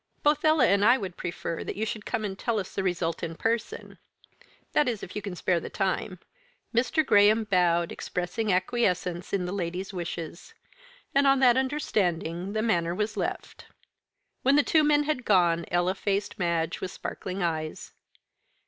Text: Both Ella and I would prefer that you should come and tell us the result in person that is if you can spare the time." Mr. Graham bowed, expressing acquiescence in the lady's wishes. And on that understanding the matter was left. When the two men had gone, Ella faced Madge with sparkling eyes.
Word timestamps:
Both 0.23 0.43
Ella 0.43 0.65
and 0.65 0.83
I 0.83 0.97
would 0.97 1.15
prefer 1.15 1.63
that 1.63 1.75
you 1.75 1.85
should 1.85 2.07
come 2.07 2.25
and 2.25 2.35
tell 2.35 2.59
us 2.59 2.73
the 2.73 2.81
result 2.81 3.21
in 3.21 3.35
person 3.35 3.99
that 4.71 4.89
is 4.89 5.03
if 5.03 5.15
you 5.15 5.21
can 5.21 5.35
spare 5.35 5.59
the 5.59 5.69
time." 5.69 6.17
Mr. 6.73 7.05
Graham 7.05 7.43
bowed, 7.43 7.91
expressing 7.91 8.51
acquiescence 8.51 9.31
in 9.31 9.45
the 9.45 9.51
lady's 9.51 9.93
wishes. 9.93 10.55
And 11.13 11.27
on 11.27 11.37
that 11.41 11.55
understanding 11.55 12.53
the 12.53 12.63
matter 12.63 12.95
was 12.95 13.15
left. 13.15 13.67
When 14.41 14.55
the 14.55 14.63
two 14.63 14.83
men 14.83 15.03
had 15.03 15.23
gone, 15.23 15.65
Ella 15.69 15.93
faced 15.93 16.39
Madge 16.39 16.81
with 16.81 16.89
sparkling 16.89 17.43
eyes. 17.43 17.93